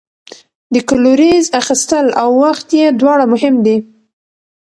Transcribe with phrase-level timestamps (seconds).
[0.73, 3.77] د کلوریز اخیستل او وخت یې دواړه مهم دي.